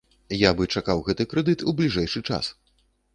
[0.43, 2.51] Я бы чакаў гэты крэдыт у бліжэйшы час.